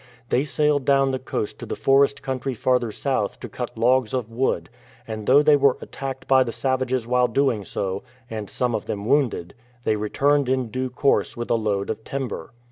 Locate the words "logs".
3.77-4.15